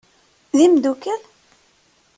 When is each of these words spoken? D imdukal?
D 0.57 0.59
imdukal? 0.65 1.21